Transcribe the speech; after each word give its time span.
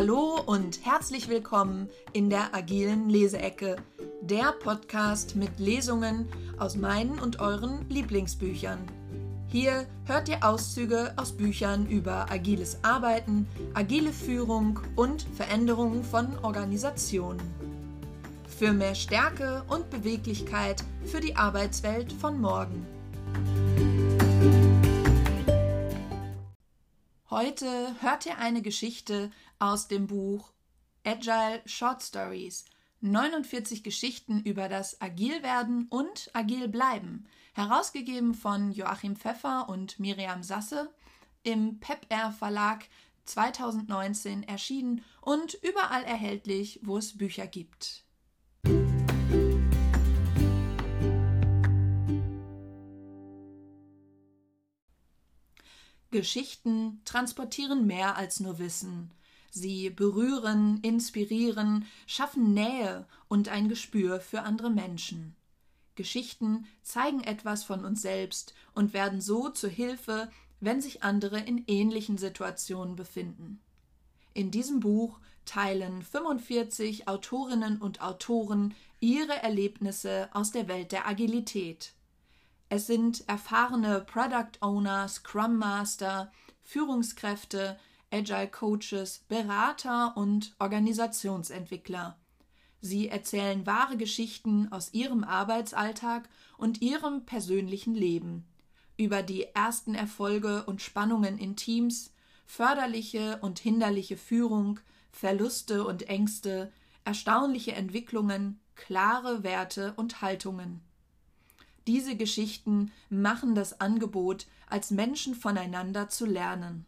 Hallo 0.00 0.40
und 0.46 0.86
herzlich 0.86 1.28
willkommen 1.28 1.90
in 2.14 2.30
der 2.30 2.54
agilen 2.54 3.10
Leseecke, 3.10 3.76
der 4.22 4.52
Podcast 4.52 5.36
mit 5.36 5.58
Lesungen 5.58 6.26
aus 6.58 6.74
meinen 6.74 7.18
und 7.18 7.38
euren 7.38 7.86
Lieblingsbüchern. 7.90 8.78
Hier 9.48 9.86
hört 10.06 10.30
ihr 10.30 10.42
Auszüge 10.42 11.12
aus 11.16 11.32
Büchern 11.32 11.86
über 11.86 12.32
agiles 12.32 12.78
Arbeiten, 12.80 13.46
agile 13.74 14.14
Führung 14.14 14.80
und 14.96 15.26
Veränderungen 15.36 16.02
von 16.02 16.28
Organisationen. 16.38 17.42
Für 18.58 18.72
mehr 18.72 18.94
Stärke 18.94 19.64
und 19.68 19.90
Beweglichkeit 19.90 20.82
für 21.04 21.20
die 21.20 21.36
Arbeitswelt 21.36 22.10
von 22.10 22.40
morgen. 22.40 22.86
Heute 27.30 27.94
hört 28.00 28.26
ihr 28.26 28.38
eine 28.38 28.60
Geschichte 28.60 29.30
aus 29.60 29.86
dem 29.86 30.08
Buch 30.08 30.50
Agile 31.04 31.62
Short 31.64 32.02
Stories. 32.02 32.64
49 33.02 33.84
Geschichten 33.84 34.40
über 34.40 34.68
das 34.68 35.00
Agilwerden 35.00 35.86
und 35.90 36.28
Agil 36.32 36.66
bleiben, 36.66 37.28
herausgegeben 37.54 38.34
von 38.34 38.72
Joachim 38.72 39.14
Pfeffer 39.14 39.68
und 39.68 40.00
Miriam 40.00 40.42
Sasse, 40.42 40.92
im 41.44 41.78
PepR 41.78 42.32
Verlag 42.32 42.88
2019 43.26 44.42
erschienen 44.42 45.04
und 45.20 45.54
überall 45.62 46.02
erhältlich, 46.02 46.80
wo 46.82 46.96
es 46.96 47.16
Bücher 47.16 47.46
gibt. 47.46 48.02
Geschichten 56.10 57.00
transportieren 57.04 57.86
mehr 57.86 58.16
als 58.16 58.40
nur 58.40 58.58
Wissen. 58.58 59.12
Sie 59.50 59.90
berühren, 59.90 60.80
inspirieren, 60.82 61.86
schaffen 62.06 62.54
Nähe 62.54 63.06
und 63.28 63.48
ein 63.48 63.68
Gespür 63.68 64.20
für 64.20 64.42
andere 64.42 64.70
Menschen. 64.70 65.34
Geschichten 65.94 66.66
zeigen 66.82 67.22
etwas 67.22 67.64
von 67.64 67.84
uns 67.84 68.02
selbst 68.02 68.54
und 68.74 68.92
werden 68.92 69.20
so 69.20 69.50
zur 69.50 69.70
Hilfe, 69.70 70.30
wenn 70.60 70.80
sich 70.80 71.02
andere 71.02 71.40
in 71.40 71.64
ähnlichen 71.66 72.16
Situationen 72.16 72.96
befinden. 72.96 73.60
In 74.34 74.50
diesem 74.50 74.80
Buch 74.80 75.18
teilen 75.44 76.02
45 76.02 77.08
Autorinnen 77.08 77.80
und 77.80 78.02
Autoren 78.02 78.74
ihre 79.00 79.42
Erlebnisse 79.42 80.28
aus 80.32 80.52
der 80.52 80.68
Welt 80.68 80.92
der 80.92 81.08
Agilität. 81.08 81.92
Es 82.72 82.86
sind 82.86 83.28
erfahrene 83.28 84.00
Product 84.00 84.52
Owner, 84.60 85.08
Scrum 85.08 85.58
Master, 85.58 86.30
Führungskräfte, 86.62 87.76
Agile 88.12 88.46
Coaches, 88.46 89.24
Berater 89.26 90.16
und 90.16 90.54
Organisationsentwickler. 90.60 92.16
Sie 92.80 93.08
erzählen 93.08 93.66
wahre 93.66 93.96
Geschichten 93.96 94.70
aus 94.70 94.94
ihrem 94.94 95.24
Arbeitsalltag 95.24 96.28
und 96.58 96.80
ihrem 96.80 97.26
persönlichen 97.26 97.96
Leben 97.96 98.46
über 98.96 99.24
die 99.24 99.48
ersten 99.52 99.96
Erfolge 99.96 100.62
und 100.64 100.80
Spannungen 100.80 101.38
in 101.38 101.56
Teams, 101.56 102.12
förderliche 102.46 103.38
und 103.40 103.58
hinderliche 103.58 104.16
Führung, 104.16 104.78
Verluste 105.10 105.84
und 105.84 106.08
Ängste, 106.08 106.72
erstaunliche 107.04 107.72
Entwicklungen, 107.72 108.60
klare 108.76 109.42
Werte 109.42 109.94
und 109.96 110.22
Haltungen. 110.22 110.82
Diese 111.92 112.14
Geschichten 112.14 112.92
machen 113.08 113.56
das 113.56 113.80
Angebot, 113.80 114.46
als 114.68 114.92
Menschen 114.92 115.34
voneinander 115.34 116.08
zu 116.08 116.24
lernen. 116.24 116.86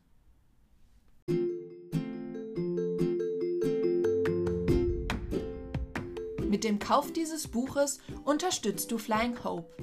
Mit 6.48 6.62
dem 6.62 6.78
Kauf 6.78 7.12
dieses 7.12 7.48
Buches 7.48 7.98
unterstützt 8.24 8.92
du 8.92 8.98
Flying 8.98 9.42
Hope. 9.42 9.74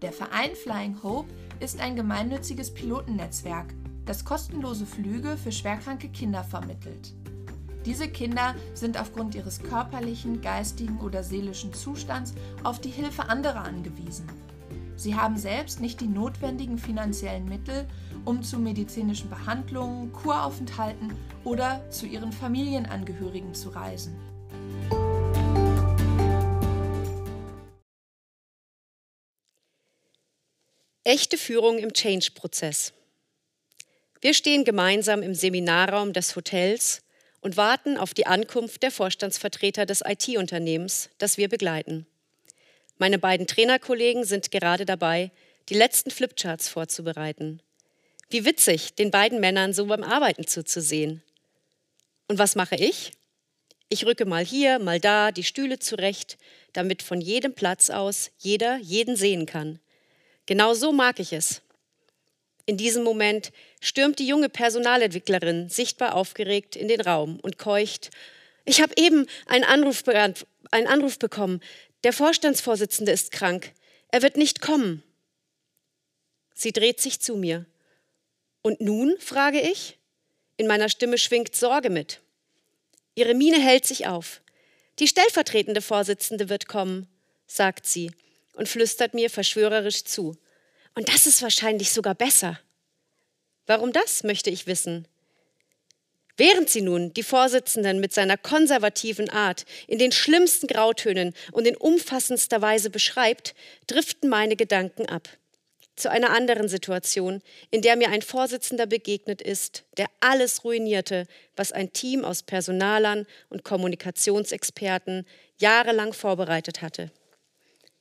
Der 0.00 0.12
Verein 0.12 0.54
Flying 0.54 1.02
Hope 1.02 1.28
ist 1.58 1.80
ein 1.80 1.96
gemeinnütziges 1.96 2.72
Pilotennetzwerk, 2.72 3.74
das 4.04 4.24
kostenlose 4.24 4.86
Flüge 4.86 5.36
für 5.38 5.50
schwerkranke 5.50 6.08
Kinder 6.08 6.44
vermittelt. 6.44 7.12
Diese 7.84 8.06
Kinder 8.06 8.54
sind 8.74 8.96
aufgrund 8.96 9.34
ihres 9.34 9.60
körperlichen, 9.60 10.40
geistigen 10.40 11.00
oder 11.00 11.24
seelischen 11.24 11.74
Zustands 11.74 12.32
auf 12.62 12.80
die 12.80 12.90
Hilfe 12.90 13.28
anderer 13.28 13.62
angewiesen. 13.62 14.28
Sie 15.02 15.16
haben 15.16 15.36
selbst 15.36 15.80
nicht 15.80 16.00
die 16.00 16.06
notwendigen 16.06 16.78
finanziellen 16.78 17.48
Mittel, 17.48 17.88
um 18.24 18.44
zu 18.44 18.56
medizinischen 18.56 19.28
Behandlungen, 19.28 20.12
Kuraufenthalten 20.12 21.12
oder 21.42 21.84
zu 21.90 22.06
ihren 22.06 22.30
Familienangehörigen 22.30 23.52
zu 23.52 23.70
reisen. 23.70 24.16
Echte 31.02 31.36
Führung 31.36 31.78
im 31.78 31.92
Change-Prozess. 31.92 32.92
Wir 34.20 34.34
stehen 34.34 34.64
gemeinsam 34.64 35.24
im 35.24 35.34
Seminarraum 35.34 36.12
des 36.12 36.36
Hotels 36.36 37.02
und 37.40 37.56
warten 37.56 37.96
auf 37.96 38.14
die 38.14 38.26
Ankunft 38.26 38.84
der 38.84 38.92
Vorstandsvertreter 38.92 39.84
des 39.84 40.04
IT-Unternehmens, 40.06 41.10
das 41.18 41.38
wir 41.38 41.48
begleiten. 41.48 42.06
Meine 43.02 43.18
beiden 43.18 43.48
Trainerkollegen 43.48 44.22
sind 44.22 44.52
gerade 44.52 44.84
dabei, 44.84 45.32
die 45.68 45.74
letzten 45.74 46.12
Flipcharts 46.12 46.68
vorzubereiten. 46.68 47.60
Wie 48.30 48.44
witzig, 48.44 48.94
den 48.94 49.10
beiden 49.10 49.40
Männern 49.40 49.72
so 49.72 49.86
beim 49.86 50.04
Arbeiten 50.04 50.46
zuzusehen. 50.46 51.20
Und 52.28 52.38
was 52.38 52.54
mache 52.54 52.76
ich? 52.76 53.10
Ich 53.88 54.06
rücke 54.06 54.24
mal 54.24 54.44
hier, 54.44 54.78
mal 54.78 55.00
da 55.00 55.32
die 55.32 55.42
Stühle 55.42 55.80
zurecht, 55.80 56.38
damit 56.74 57.02
von 57.02 57.20
jedem 57.20 57.54
Platz 57.54 57.90
aus 57.90 58.30
jeder 58.38 58.76
jeden 58.76 59.16
sehen 59.16 59.46
kann. 59.46 59.80
Genau 60.46 60.72
so 60.72 60.92
mag 60.92 61.18
ich 61.18 61.32
es. 61.32 61.60
In 62.66 62.76
diesem 62.76 63.02
Moment 63.02 63.50
stürmt 63.80 64.20
die 64.20 64.28
junge 64.28 64.48
Personalentwicklerin 64.48 65.68
sichtbar 65.68 66.14
aufgeregt 66.14 66.76
in 66.76 66.86
den 66.86 67.00
Raum 67.00 67.40
und 67.40 67.58
keucht, 67.58 68.10
ich 68.64 68.80
habe 68.80 68.94
eben 68.96 69.26
einen 69.46 69.64
Anruf, 69.64 70.04
einen 70.06 70.86
Anruf 70.86 71.18
bekommen. 71.18 71.60
Der 72.04 72.12
Vorstandsvorsitzende 72.12 73.12
ist 73.12 73.30
krank. 73.30 73.72
Er 74.08 74.22
wird 74.22 74.36
nicht 74.36 74.60
kommen. 74.60 75.02
Sie 76.54 76.72
dreht 76.72 77.00
sich 77.00 77.20
zu 77.20 77.36
mir. 77.36 77.66
Und 78.62 78.80
nun? 78.80 79.16
frage 79.18 79.60
ich. 79.60 79.98
In 80.56 80.66
meiner 80.66 80.88
Stimme 80.88 81.18
schwingt 81.18 81.54
Sorge 81.56 81.90
mit. 81.90 82.20
Ihre 83.14 83.34
Miene 83.34 83.60
hält 83.60 83.86
sich 83.86 84.06
auf. 84.06 84.40
Die 84.98 85.08
stellvertretende 85.08 85.82
Vorsitzende 85.82 86.48
wird 86.48 86.68
kommen, 86.68 87.08
sagt 87.46 87.86
sie 87.86 88.12
und 88.54 88.68
flüstert 88.68 89.14
mir 89.14 89.30
verschwörerisch 89.30 90.04
zu. 90.04 90.36
Und 90.94 91.08
das 91.08 91.26
ist 91.26 91.42
wahrscheinlich 91.42 91.90
sogar 91.90 92.14
besser. 92.14 92.60
Warum 93.66 93.92
das, 93.92 94.24
möchte 94.24 94.50
ich 94.50 94.66
wissen. 94.66 95.08
Während 96.36 96.70
sie 96.70 96.80
nun 96.80 97.12
die 97.12 97.22
Vorsitzenden 97.22 98.00
mit 98.00 98.14
seiner 98.14 98.38
konservativen 98.38 99.28
Art 99.28 99.64
in 99.86 99.98
den 99.98 100.12
schlimmsten 100.12 100.66
Grautönen 100.66 101.34
und 101.52 101.66
in 101.66 101.76
umfassendster 101.76 102.62
Weise 102.62 102.88
beschreibt, 102.88 103.54
driften 103.86 104.30
meine 104.30 104.56
Gedanken 104.56 105.06
ab. 105.06 105.28
Zu 105.94 106.10
einer 106.10 106.30
anderen 106.30 106.68
Situation, 106.68 107.42
in 107.70 107.82
der 107.82 107.96
mir 107.96 108.08
ein 108.08 108.22
Vorsitzender 108.22 108.86
begegnet 108.86 109.42
ist, 109.42 109.84
der 109.98 110.06
alles 110.20 110.64
ruinierte, 110.64 111.26
was 111.54 111.70
ein 111.70 111.92
Team 111.92 112.24
aus 112.24 112.42
Personalern 112.42 113.26
und 113.50 113.62
Kommunikationsexperten 113.62 115.26
jahrelang 115.58 116.14
vorbereitet 116.14 116.80
hatte. 116.80 117.10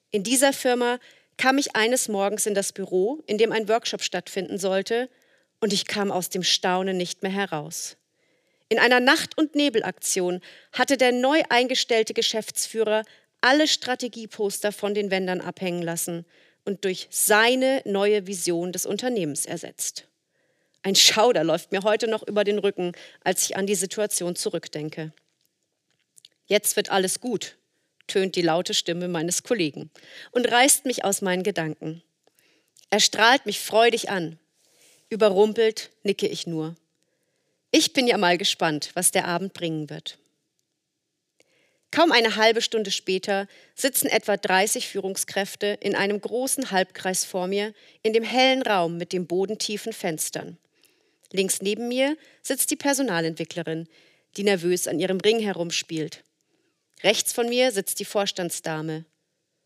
In 0.09 0.23
dieser 0.23 0.53
Firma 0.53 0.99
kam 1.35 1.57
ich 1.57 1.75
eines 1.75 2.07
Morgens 2.07 2.45
in 2.45 2.53
das 2.53 2.71
Büro, 2.71 3.21
in 3.27 3.37
dem 3.37 3.51
ein 3.51 3.67
Workshop 3.67 4.03
stattfinden 4.03 4.57
sollte, 4.57 5.09
und 5.59 5.73
ich 5.73 5.85
kam 5.85 6.11
aus 6.11 6.29
dem 6.29 6.43
Staunen 6.43 6.97
nicht 6.97 7.23
mehr 7.23 7.31
heraus. 7.31 7.97
In 8.71 8.79
einer 8.79 9.01
Nacht- 9.01 9.37
und 9.37 9.53
Nebelaktion 9.53 10.39
hatte 10.71 10.95
der 10.95 11.11
neu 11.11 11.43
eingestellte 11.49 12.13
Geschäftsführer 12.13 13.03
alle 13.41 13.67
Strategieposter 13.67 14.71
von 14.71 14.93
den 14.93 15.11
Wändern 15.11 15.41
abhängen 15.41 15.81
lassen 15.81 16.25
und 16.63 16.85
durch 16.85 17.07
seine 17.09 17.81
neue 17.83 18.27
Vision 18.27 18.71
des 18.71 18.85
Unternehmens 18.85 19.45
ersetzt. 19.45 20.07
Ein 20.83 20.95
Schauder 20.95 21.43
läuft 21.43 21.73
mir 21.73 21.83
heute 21.83 22.07
noch 22.07 22.25
über 22.25 22.45
den 22.45 22.59
Rücken, 22.59 22.93
als 23.25 23.43
ich 23.43 23.57
an 23.57 23.67
die 23.67 23.75
Situation 23.75 24.37
zurückdenke. 24.37 25.11
Jetzt 26.45 26.77
wird 26.77 26.91
alles 26.91 27.19
gut, 27.19 27.57
tönt 28.07 28.37
die 28.37 28.41
laute 28.41 28.73
Stimme 28.73 29.09
meines 29.09 29.43
Kollegen 29.43 29.91
und 30.31 30.49
reißt 30.49 30.85
mich 30.85 31.03
aus 31.03 31.21
meinen 31.21 31.43
Gedanken. 31.43 32.03
Er 32.89 33.01
strahlt 33.01 33.45
mich 33.45 33.59
freudig 33.59 34.09
an. 34.09 34.39
Überrumpelt 35.09 35.91
nicke 36.03 36.29
ich 36.29 36.47
nur. 36.47 36.77
Ich 37.71 37.93
bin 37.93 38.07
ja 38.07 38.17
mal 38.17 38.37
gespannt, 38.37 38.91
was 38.93 39.11
der 39.11 39.27
Abend 39.27 39.53
bringen 39.53 39.89
wird. 39.89 40.17
Kaum 41.91 42.11
eine 42.13 42.37
halbe 42.37 42.61
Stunde 42.61 42.91
später 42.91 43.47
sitzen 43.75 44.07
etwa 44.07 44.37
30 44.37 44.87
Führungskräfte 44.87 45.77
in 45.81 45.95
einem 45.95 46.19
großen 46.19 46.71
Halbkreis 46.71 47.25
vor 47.25 47.47
mir 47.47 47.73
in 48.01 48.13
dem 48.13 48.23
hellen 48.23 48.61
Raum 48.61 48.97
mit 48.97 49.11
den 49.11 49.27
bodentiefen 49.27 49.91
Fenstern. 49.91 50.57
Links 51.31 51.61
neben 51.61 51.87
mir 51.87 52.17
sitzt 52.41 52.71
die 52.71 52.77
Personalentwicklerin, 52.77 53.87
die 54.37 54.43
nervös 54.43 54.87
an 54.87 54.99
ihrem 54.99 55.19
Ring 55.19 55.39
herumspielt. 55.39 56.23
Rechts 57.03 57.33
von 57.33 57.49
mir 57.49 57.71
sitzt 57.71 57.99
die 57.99 58.05
Vorstandsdame. 58.05 59.05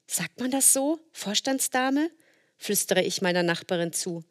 Sagt 0.07 0.39
man 0.39 0.51
das 0.51 0.73
so? 0.73 0.99
Vorstandsdame? 1.11 2.09
flüstere 2.57 3.03
ich 3.03 3.21
meiner 3.21 3.43
Nachbarin 3.43 3.93
zu. 3.93 4.23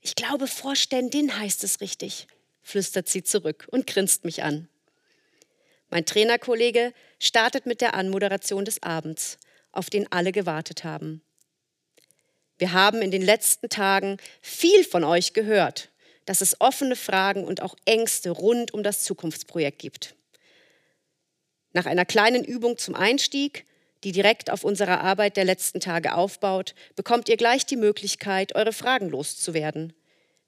Ich 0.00 0.14
glaube, 0.14 0.46
Vorständin 0.46 1.38
heißt 1.38 1.62
es 1.64 1.80
richtig, 1.80 2.26
flüstert 2.66 3.08
sie 3.08 3.22
zurück 3.22 3.68
und 3.70 3.86
grinst 3.86 4.24
mich 4.24 4.42
an. 4.42 4.68
Mein 5.88 6.04
Trainerkollege 6.04 6.92
startet 7.20 7.64
mit 7.64 7.80
der 7.80 7.94
Anmoderation 7.94 8.64
des 8.64 8.82
Abends, 8.82 9.38
auf 9.70 9.88
den 9.88 10.10
alle 10.10 10.32
gewartet 10.32 10.82
haben. 10.82 11.22
Wir 12.58 12.72
haben 12.72 13.02
in 13.02 13.12
den 13.12 13.22
letzten 13.22 13.68
Tagen 13.68 14.16
viel 14.42 14.82
von 14.82 15.04
euch 15.04 15.32
gehört, 15.32 15.90
dass 16.24 16.40
es 16.40 16.60
offene 16.60 16.96
Fragen 16.96 17.44
und 17.44 17.62
auch 17.62 17.76
Ängste 17.84 18.30
rund 18.30 18.74
um 18.74 18.82
das 18.82 19.04
Zukunftsprojekt 19.04 19.78
gibt. 19.78 20.16
Nach 21.72 21.86
einer 21.86 22.04
kleinen 22.04 22.42
Übung 22.42 22.78
zum 22.78 22.96
Einstieg, 22.96 23.64
die 24.02 24.10
direkt 24.10 24.50
auf 24.50 24.64
unsere 24.64 25.00
Arbeit 25.00 25.36
der 25.36 25.44
letzten 25.44 25.78
Tage 25.78 26.16
aufbaut, 26.16 26.74
bekommt 26.96 27.28
ihr 27.28 27.36
gleich 27.36 27.64
die 27.64 27.76
Möglichkeit, 27.76 28.56
eure 28.56 28.72
Fragen 28.72 29.08
loszuwerden. 29.08 29.92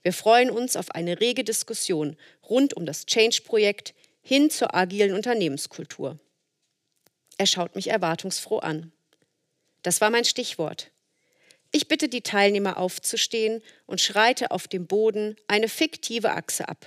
Wir 0.08 0.14
freuen 0.14 0.48
uns 0.48 0.74
auf 0.74 0.92
eine 0.92 1.20
rege 1.20 1.44
Diskussion 1.44 2.16
rund 2.48 2.72
um 2.72 2.86
das 2.86 3.04
Change-Projekt 3.04 3.92
hin 4.22 4.48
zur 4.48 4.74
agilen 4.74 5.12
Unternehmenskultur. 5.12 6.18
Er 7.36 7.44
schaut 7.44 7.76
mich 7.76 7.88
erwartungsfroh 7.88 8.60
an. 8.60 8.90
Das 9.82 10.00
war 10.00 10.08
mein 10.08 10.24
Stichwort. 10.24 10.92
Ich 11.72 11.88
bitte 11.88 12.08
die 12.08 12.22
Teilnehmer 12.22 12.78
aufzustehen 12.78 13.62
und 13.84 14.00
schreite 14.00 14.50
auf 14.50 14.66
dem 14.66 14.86
Boden 14.86 15.36
eine 15.46 15.68
fiktive 15.68 16.30
Achse 16.30 16.66
ab. 16.70 16.86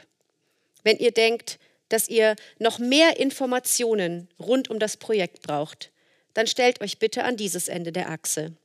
Wenn 0.82 0.98
ihr 0.98 1.12
denkt, 1.12 1.60
dass 1.90 2.10
ihr 2.10 2.36
noch 2.58 2.80
mehr 2.80 3.20
Informationen 3.20 4.30
rund 4.40 4.68
um 4.72 4.80
das 4.80 4.98
Projekt 4.98 5.44
braucht, 5.44 5.92
dann 6.34 6.48
stellt 6.48 6.82
euch 6.82 6.98
bitte 6.98 7.24
an 7.24 7.38
dieses 7.38 7.68
Ende 7.68 7.92
der 7.92 8.10
Achse. 8.10 8.56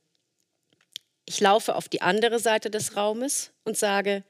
Ich 1.25 1.39
laufe 1.41 1.75
auf 1.75 1.87
die 1.87 2.01
andere 2.01 2.39
Seite 2.39 2.71
des 2.71 2.95
Raumes 2.95 3.51
und 3.63 3.77
sage, 3.77 4.23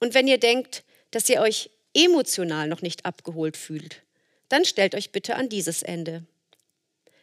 und 0.00 0.14
wenn 0.14 0.28
ihr 0.28 0.38
denkt, 0.38 0.84
dass 1.10 1.28
ihr 1.28 1.40
euch 1.40 1.70
emotional 1.94 2.68
noch 2.68 2.82
nicht 2.82 3.04
abgeholt 3.06 3.56
fühlt, 3.56 4.02
dann 4.48 4.64
stellt 4.64 4.94
euch 4.94 5.12
bitte 5.12 5.36
an 5.36 5.48
dieses 5.48 5.82
Ende. 5.82 6.24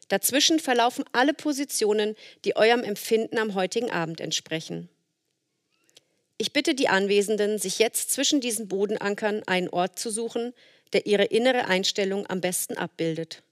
Dazwischen 0.10 0.60
verlaufen 0.60 1.06
alle 1.12 1.34
Positionen, 1.34 2.16
die 2.46 2.56
eurem 2.56 2.84
Empfinden 2.84 3.38
am 3.38 3.56
heutigen 3.56 3.92
Abend 3.92 4.20
entsprechen. 4.20 4.90
Ich 6.38 6.52
bitte 6.52 6.76
die 6.76 6.90
Anwesenden, 6.90 7.60
sich 7.60 7.80
jetzt 7.80 8.12
zwischen 8.12 8.42
diesen 8.42 8.68
Bodenankern 8.68 9.44
einen 9.46 9.70
Ort 9.70 9.98
zu 9.98 10.10
suchen, 10.10 10.54
der 10.92 11.06
ihre 11.06 11.26
innere 11.26 11.66
Einstellung 11.66 12.28
am 12.30 12.42
besten 12.42 12.76
abbildet. 12.76 13.44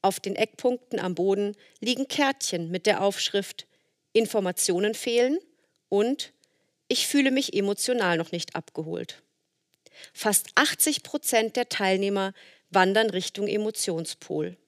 Auf 0.00 0.18
den 0.18 0.34
Eckpunkten 0.34 0.98
am 0.98 1.14
Boden 1.14 1.56
liegen 1.80 2.08
Kärtchen 2.08 2.70
mit 2.70 2.86
der 2.86 3.02
Aufschrift 3.02 3.66
Informationen 4.12 4.94
fehlen 4.94 5.38
und 5.88 6.32
Ich 6.92 7.06
fühle 7.06 7.30
mich 7.30 7.54
emotional 7.54 8.18
noch 8.18 8.32
nicht 8.32 8.54
abgeholt. 8.54 9.22
Fast 10.12 10.50
80 10.56 11.02
Prozent 11.02 11.56
der 11.56 11.70
Teilnehmer 11.70 12.34
wandern 12.68 13.08
Richtung 13.08 13.48
Emotionspol. 13.48 14.58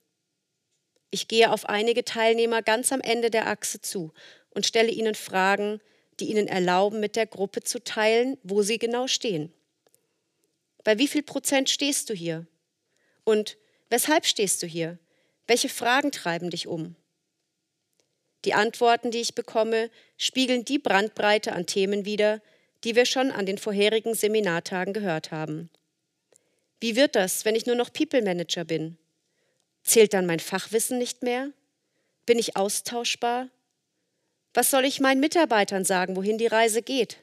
Ich 1.11 1.27
gehe 1.27 1.51
auf 1.51 1.69
einige 1.69 2.03
Teilnehmer 2.03 2.63
ganz 2.63 2.91
am 2.91 2.99
Ende 2.99 3.29
der 3.29 3.45
Achse 3.45 3.79
zu 3.79 4.11
und 4.49 4.65
stelle 4.65 4.89
ihnen 4.89 5.13
Fragen, 5.13 5.81
die 6.19 6.31
ihnen 6.31 6.47
erlauben, 6.47 6.99
mit 6.99 7.15
der 7.15 7.27
Gruppe 7.27 7.61
zu 7.61 7.83
teilen, 7.83 8.39
wo 8.41 8.63
sie 8.63 8.79
genau 8.79 9.05
stehen. 9.05 9.53
Bei 10.83 10.97
wie 10.97 11.07
viel 11.07 11.21
Prozent 11.21 11.69
stehst 11.69 12.09
du 12.09 12.15
hier? 12.15 12.47
Und 13.23 13.55
weshalb 13.91 14.25
stehst 14.25 14.63
du 14.63 14.65
hier? 14.65 14.97
Welche 15.45 15.69
Fragen 15.69 16.11
treiben 16.11 16.49
dich 16.49 16.65
um? 16.65 16.95
Die 18.45 18.53
Antworten, 18.53 19.09
die 19.09 19.21
ich 19.21 19.33
bekomme, 19.33 19.89
spiegeln 20.17 20.63
die 20.63 20.77
Brandbreite 20.77 21.53
an 21.53 21.65
Themen 21.65 22.05
wider, 22.05 22.41
die 22.83 22.95
wir 22.95 23.05
schon 23.05 23.31
an 23.31 23.47
den 23.47 23.57
vorherigen 23.57 24.13
Seminartagen 24.13 24.93
gehört 24.93 25.31
haben. 25.31 25.71
Wie 26.79 26.95
wird 26.95 27.15
das, 27.15 27.43
wenn 27.45 27.55
ich 27.55 27.65
nur 27.65 27.75
noch 27.75 27.91
People 27.91 28.21
Manager 28.21 28.63
bin? 28.63 28.97
Zählt 29.83 30.13
dann 30.13 30.27
mein 30.27 30.39
Fachwissen 30.39 30.99
nicht 30.99 31.23
mehr? 31.23 31.49
Bin 32.27 32.37
ich 32.37 32.55
austauschbar? 32.55 33.49
Was 34.53 34.69
soll 34.69 34.85
ich 34.85 34.99
meinen 34.99 35.19
Mitarbeitern 35.19 35.83
sagen, 35.83 36.15
wohin 36.15 36.37
die 36.37 36.47
Reise 36.47 36.83
geht? 36.83 37.17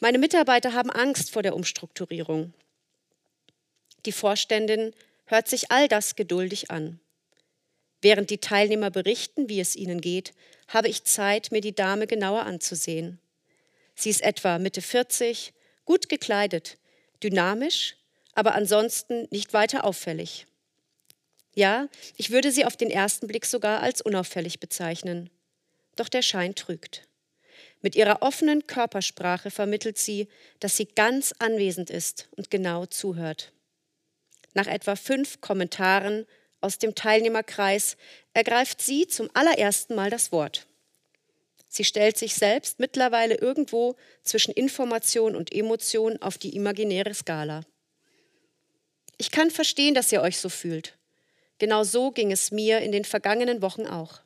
Meine 0.00 0.18
Mitarbeiter 0.18 0.72
haben 0.72 0.90
Angst 0.90 1.30
vor 1.30 1.42
der 1.42 1.54
Umstrukturierung. 1.54 2.54
Die 4.06 4.12
Vorständin 4.12 4.94
hört 5.26 5.48
sich 5.48 5.70
all 5.70 5.88
das 5.88 6.16
geduldig 6.16 6.70
an. 6.70 6.98
Während 8.02 8.28
die 8.30 8.38
Teilnehmer 8.38 8.90
berichten, 8.90 9.48
wie 9.48 9.60
es 9.60 9.76
ihnen 9.76 10.00
geht, 10.00 10.32
habe 10.68 10.88
ich 10.88 11.04
Zeit, 11.04 11.50
mir 11.52 11.60
die 11.60 11.74
Dame 11.74 12.06
genauer 12.06 12.42
anzusehen. 12.42 13.18
Sie 13.94 14.10
ist 14.10 14.22
etwa 14.22 14.58
Mitte 14.58 14.82
40, 14.82 15.54
gut 15.84 16.08
gekleidet, 16.08 16.78
dynamisch, 17.22 17.96
aber 18.34 18.54
ansonsten 18.54 19.28
nicht 19.30 19.54
weiter 19.54 19.84
auffällig. 19.84 20.46
Ja, 21.54 21.88
ich 22.16 22.30
würde 22.30 22.50
sie 22.50 22.64
auf 22.64 22.76
den 22.76 22.90
ersten 22.90 23.26
Blick 23.26 23.46
sogar 23.46 23.80
als 23.80 24.00
unauffällig 24.00 24.60
bezeichnen 24.60 25.30
doch 25.96 26.08
der 26.08 26.22
Schein 26.22 26.54
trügt. 26.54 27.06
Mit 27.80 27.96
ihrer 27.96 28.22
offenen 28.22 28.66
Körpersprache 28.66 29.50
vermittelt 29.50 29.98
sie, 29.98 30.28
dass 30.60 30.76
sie 30.76 30.86
ganz 30.86 31.34
anwesend 31.38 31.90
ist 31.90 32.28
und 32.36 32.50
genau 32.50 32.86
zuhört. 32.86 33.52
Nach 34.54 34.66
etwa 34.66 34.96
fünf 34.96 35.40
Kommentaren 35.40 36.26
aus 36.62 36.78
dem 36.78 36.94
Teilnehmerkreis 36.94 37.96
ergreift 38.34 38.80
sie 38.80 39.06
zum 39.06 39.28
allerersten 39.34 39.94
Mal 39.94 40.10
das 40.10 40.32
Wort. 40.32 40.66
Sie 41.68 41.84
stellt 41.84 42.18
sich 42.18 42.34
selbst 42.34 42.80
mittlerweile 42.80 43.36
irgendwo 43.36 43.96
zwischen 44.22 44.52
Information 44.52 45.34
und 45.34 45.54
Emotion 45.54 46.20
auf 46.20 46.36
die 46.36 46.54
imaginäre 46.54 47.14
Skala. 47.14 47.62
Ich 49.16 49.30
kann 49.30 49.50
verstehen, 49.50 49.94
dass 49.94 50.12
ihr 50.12 50.20
euch 50.20 50.38
so 50.38 50.48
fühlt. 50.48 50.98
Genau 51.58 51.84
so 51.84 52.10
ging 52.10 52.32
es 52.32 52.50
mir 52.50 52.80
in 52.80 52.92
den 52.92 53.04
vergangenen 53.04 53.62
Wochen 53.62 53.86
auch. 53.86 54.20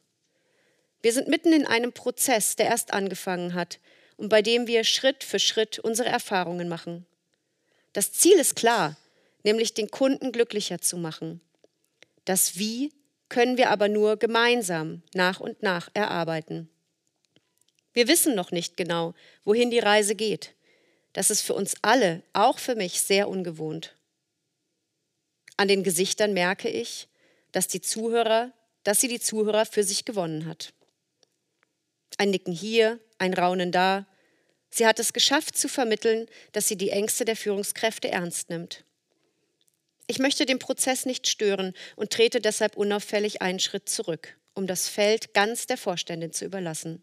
Wir 1.02 1.12
sind 1.12 1.28
mitten 1.28 1.52
in 1.52 1.66
einem 1.66 1.92
Prozess, 1.92 2.56
der 2.56 2.66
erst 2.66 2.92
angefangen 2.92 3.54
hat 3.54 3.78
und 4.16 4.28
bei 4.28 4.42
dem 4.42 4.66
wir 4.66 4.82
Schritt 4.82 5.22
für 5.22 5.38
Schritt 5.38 5.78
unsere 5.78 6.08
Erfahrungen 6.08 6.68
machen. 6.68 7.06
Das 7.92 8.12
Ziel 8.12 8.38
ist 8.38 8.56
klar, 8.56 8.96
nämlich 9.44 9.74
den 9.74 9.90
Kunden 9.90 10.32
glücklicher 10.32 10.80
zu 10.80 10.96
machen. 10.96 11.40
Das 12.26 12.58
Wie 12.58 12.92
können 13.28 13.56
wir 13.56 13.70
aber 13.70 13.88
nur 13.88 14.16
gemeinsam 14.18 15.02
nach 15.14 15.40
und 15.40 15.62
nach 15.62 15.88
erarbeiten. 15.94 16.68
Wir 17.92 18.08
wissen 18.08 18.34
noch 18.34 18.50
nicht 18.50 18.76
genau, 18.76 19.14
wohin 19.44 19.70
die 19.70 19.78
Reise 19.78 20.14
geht. 20.14 20.54
Das 21.12 21.30
ist 21.30 21.40
für 21.40 21.54
uns 21.54 21.76
alle, 21.82 22.22
auch 22.34 22.58
für 22.58 22.74
mich, 22.74 23.00
sehr 23.00 23.28
ungewohnt. 23.28 23.96
An 25.56 25.68
den 25.68 25.82
Gesichtern 25.82 26.34
merke 26.34 26.68
ich, 26.68 27.08
dass 27.52 27.68
die 27.68 27.80
Zuhörer, 27.80 28.52
dass 28.84 29.00
sie 29.00 29.08
die 29.08 29.20
Zuhörer 29.20 29.64
für 29.64 29.82
sich 29.82 30.04
gewonnen 30.04 30.44
hat. 30.44 30.74
Ein 32.18 32.30
Nicken 32.30 32.52
hier, 32.52 33.00
ein 33.18 33.32
Raunen 33.32 33.72
da. 33.72 34.06
Sie 34.68 34.86
hat 34.86 34.98
es 34.98 35.14
geschafft 35.14 35.56
zu 35.56 35.68
vermitteln, 35.68 36.26
dass 36.52 36.68
sie 36.68 36.76
die 36.76 36.90
Ängste 36.90 37.24
der 37.24 37.36
Führungskräfte 37.36 38.10
ernst 38.10 38.50
nimmt. 38.50 38.84
Ich 40.06 40.18
möchte 40.18 40.46
den 40.46 40.58
Prozess 40.58 41.06
nicht 41.06 41.26
stören 41.26 41.74
und 41.96 42.10
trete 42.10 42.40
deshalb 42.40 42.76
unauffällig 42.76 43.42
einen 43.42 43.58
Schritt 43.58 43.88
zurück, 43.88 44.36
um 44.54 44.66
das 44.66 44.88
Feld 44.88 45.34
ganz 45.34 45.66
der 45.66 45.76
Vorständin 45.76 46.32
zu 46.32 46.44
überlassen. 46.44 47.02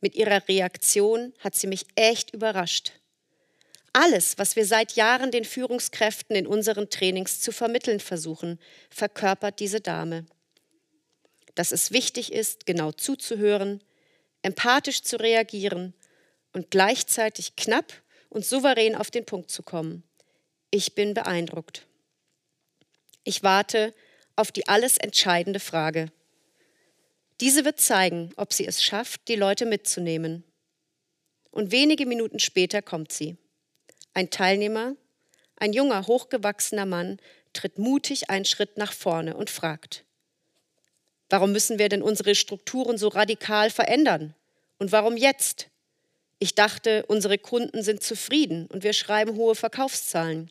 Mit 0.00 0.14
ihrer 0.14 0.46
Reaktion 0.48 1.32
hat 1.38 1.54
sie 1.54 1.66
mich 1.66 1.86
echt 1.94 2.32
überrascht. 2.32 2.92
Alles, 3.92 4.38
was 4.38 4.54
wir 4.54 4.66
seit 4.66 4.92
Jahren 4.92 5.30
den 5.30 5.44
Führungskräften 5.44 6.36
in 6.36 6.46
unseren 6.46 6.90
Trainings 6.90 7.40
zu 7.40 7.52
vermitteln 7.52 8.00
versuchen, 8.00 8.60
verkörpert 8.90 9.60
diese 9.60 9.80
Dame 9.80 10.26
dass 11.58 11.72
es 11.72 11.90
wichtig 11.90 12.32
ist, 12.32 12.66
genau 12.66 12.92
zuzuhören, 12.92 13.82
empathisch 14.42 15.02
zu 15.02 15.16
reagieren 15.16 15.92
und 16.52 16.70
gleichzeitig 16.70 17.56
knapp 17.56 17.92
und 18.28 18.46
souverän 18.46 18.94
auf 18.94 19.10
den 19.10 19.24
Punkt 19.24 19.50
zu 19.50 19.64
kommen. 19.64 20.04
Ich 20.70 20.94
bin 20.94 21.14
beeindruckt. 21.14 21.86
Ich 23.24 23.42
warte 23.42 23.94
auf 24.36 24.52
die 24.52 24.68
alles 24.68 24.98
entscheidende 24.98 25.60
Frage. 25.60 26.12
Diese 27.40 27.64
wird 27.64 27.80
zeigen, 27.80 28.32
ob 28.36 28.52
sie 28.52 28.66
es 28.66 28.82
schafft, 28.82 29.28
die 29.28 29.36
Leute 29.36 29.64
mitzunehmen. 29.64 30.44
Und 31.50 31.70
wenige 31.70 32.04
Minuten 32.04 32.38
später 32.38 32.82
kommt 32.82 33.12
sie. 33.12 33.36
Ein 34.12 34.30
Teilnehmer, 34.30 34.94
ein 35.56 35.72
junger, 35.72 36.06
hochgewachsener 36.06 36.86
Mann, 36.86 37.18
tritt 37.52 37.78
mutig 37.78 38.28
einen 38.28 38.44
Schritt 38.44 38.76
nach 38.76 38.92
vorne 38.92 39.36
und 39.36 39.50
fragt, 39.50 40.04
Warum 41.30 41.52
müssen 41.52 41.78
wir 41.78 41.88
denn 41.88 42.02
unsere 42.02 42.34
Strukturen 42.34 42.96
so 42.96 43.08
radikal 43.08 43.70
verändern? 43.70 44.34
Und 44.78 44.92
warum 44.92 45.16
jetzt? 45.16 45.68
Ich 46.38 46.54
dachte, 46.54 47.04
unsere 47.06 47.38
Kunden 47.38 47.82
sind 47.82 48.02
zufrieden 48.02 48.66
und 48.66 48.82
wir 48.82 48.92
schreiben 48.92 49.36
hohe 49.36 49.54
Verkaufszahlen. 49.54 50.50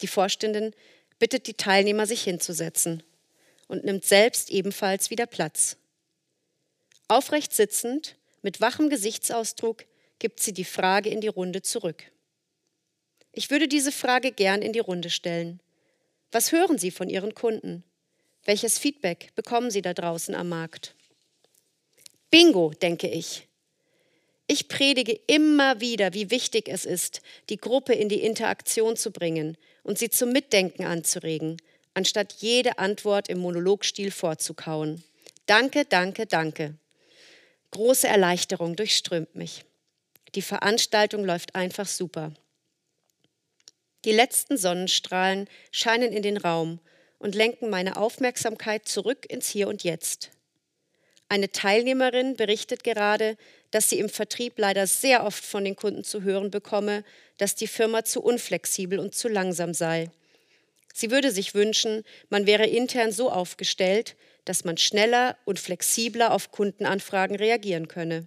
Die 0.00 0.06
Vorständin 0.06 0.74
bittet 1.18 1.46
die 1.46 1.54
Teilnehmer, 1.54 2.06
sich 2.06 2.22
hinzusetzen 2.22 3.02
und 3.66 3.84
nimmt 3.84 4.04
selbst 4.04 4.50
ebenfalls 4.50 5.10
wieder 5.10 5.26
Platz. 5.26 5.76
Aufrecht 7.08 7.52
sitzend, 7.52 8.16
mit 8.42 8.60
wachem 8.60 8.88
Gesichtsausdruck, 8.90 9.84
gibt 10.18 10.40
sie 10.40 10.52
die 10.52 10.64
Frage 10.64 11.10
in 11.10 11.20
die 11.20 11.28
Runde 11.28 11.62
zurück. 11.62 12.04
Ich 13.32 13.50
würde 13.50 13.68
diese 13.68 13.92
Frage 13.92 14.32
gern 14.32 14.62
in 14.62 14.72
die 14.72 14.78
Runde 14.78 15.10
stellen. 15.10 15.60
Was 16.30 16.52
hören 16.52 16.78
Sie 16.78 16.90
von 16.90 17.08
Ihren 17.08 17.34
Kunden? 17.34 17.84
Welches 18.44 18.78
Feedback 18.78 19.34
bekommen 19.34 19.70
Sie 19.70 19.82
da 19.82 19.94
draußen 19.94 20.34
am 20.34 20.48
Markt? 20.48 20.94
Bingo, 22.30 22.70
denke 22.70 23.08
ich. 23.08 23.47
Ich 24.50 24.66
predige 24.66 25.12
immer 25.26 25.80
wieder, 25.80 26.14
wie 26.14 26.30
wichtig 26.30 26.68
es 26.68 26.86
ist, 26.86 27.20
die 27.50 27.58
Gruppe 27.58 27.92
in 27.92 28.08
die 28.08 28.22
Interaktion 28.22 28.96
zu 28.96 29.10
bringen 29.10 29.58
und 29.82 29.98
sie 29.98 30.08
zum 30.08 30.32
Mitdenken 30.32 30.86
anzuregen, 30.86 31.60
anstatt 31.92 32.32
jede 32.38 32.78
Antwort 32.78 33.28
im 33.28 33.40
Monologstil 33.40 34.10
vorzukauen. 34.10 35.04
Danke, 35.44 35.84
danke, 35.84 36.24
danke. 36.24 36.74
Große 37.72 38.08
Erleichterung 38.08 38.74
durchströmt 38.74 39.34
mich. 39.34 39.66
Die 40.34 40.42
Veranstaltung 40.42 41.26
läuft 41.26 41.54
einfach 41.54 41.86
super. 41.86 42.32
Die 44.06 44.12
letzten 44.12 44.56
Sonnenstrahlen 44.56 45.46
scheinen 45.70 46.10
in 46.10 46.22
den 46.22 46.38
Raum 46.38 46.80
und 47.18 47.34
lenken 47.34 47.68
meine 47.68 47.98
Aufmerksamkeit 47.98 48.88
zurück 48.88 49.26
ins 49.28 49.48
Hier 49.50 49.68
und 49.68 49.84
Jetzt. 49.84 50.30
Eine 51.28 51.50
Teilnehmerin 51.50 52.36
berichtet 52.36 52.84
gerade, 52.84 53.36
dass 53.70 53.90
sie 53.90 53.98
im 53.98 54.08
Vertrieb 54.08 54.58
leider 54.58 54.86
sehr 54.86 55.24
oft 55.24 55.44
von 55.44 55.64
den 55.64 55.76
Kunden 55.76 56.04
zu 56.04 56.22
hören 56.22 56.50
bekomme, 56.50 57.04
dass 57.36 57.54
die 57.54 57.66
Firma 57.66 58.04
zu 58.04 58.22
unflexibel 58.22 58.98
und 58.98 59.14
zu 59.14 59.28
langsam 59.28 59.74
sei. 59.74 60.10
Sie 60.94 61.10
würde 61.10 61.30
sich 61.30 61.54
wünschen, 61.54 62.02
man 62.28 62.46
wäre 62.46 62.66
intern 62.66 63.12
so 63.12 63.30
aufgestellt, 63.30 64.16
dass 64.44 64.64
man 64.64 64.78
schneller 64.78 65.36
und 65.44 65.60
flexibler 65.60 66.32
auf 66.32 66.50
Kundenanfragen 66.50 67.36
reagieren 67.36 67.86
könne. 67.86 68.26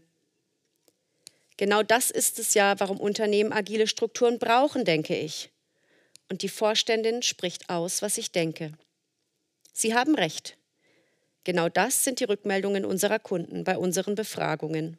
Genau 1.57 1.83
das 1.83 2.11
ist 2.11 2.39
es 2.39 2.53
ja, 2.53 2.79
warum 2.79 2.99
Unternehmen 2.99 3.51
agile 3.51 3.87
Strukturen 3.87 4.39
brauchen, 4.39 4.85
denke 4.85 5.17
ich. 5.17 5.49
Und 6.29 6.43
die 6.43 6.49
Vorständin 6.49 7.23
spricht 7.23 7.69
aus, 7.69 8.01
was 8.01 8.17
ich 8.17 8.31
denke. 8.31 8.71
Sie 9.73 9.93
haben 9.93 10.15
recht. 10.15 10.57
Genau 11.43 11.69
das 11.69 12.03
sind 12.03 12.19
die 12.19 12.25
Rückmeldungen 12.25 12.85
unserer 12.85 13.19
Kunden 13.19 13.63
bei 13.63 13.77
unseren 13.77 14.15
Befragungen. 14.15 14.97